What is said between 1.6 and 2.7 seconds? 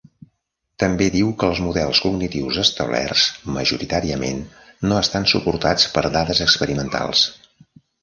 models cognitius